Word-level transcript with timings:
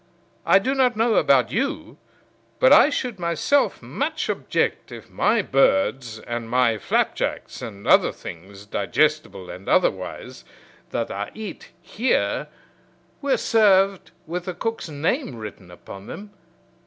I 0.47 0.57
do 0.57 0.73
not 0.73 0.95
know 0.97 1.13
about 1.13 1.51
you, 1.51 1.99
but 2.59 2.73
I 2.73 2.89
should 2.89 3.19
myself 3.19 3.83
much 3.83 4.31
object 4.31 4.91
if 4.91 5.11
my 5.11 5.43
birds 5.43 6.17
and 6.21 6.49
my 6.49 6.79
flapjacks, 6.79 7.61
and 7.61 7.85
other 7.87 8.11
things, 8.11 8.65
digestible 8.65 9.51
and 9.51 9.69
otherwise, 9.69 10.43
that 10.89 11.11
I 11.11 11.29
eat 11.35 11.69
here 11.83 12.47
were 13.21 13.37
served 13.37 14.09
with 14.25 14.45
the 14.45 14.55
cook's 14.55 14.89
name 14.89 15.35
written 15.35 15.69
upon 15.69 16.07
them. 16.07 16.31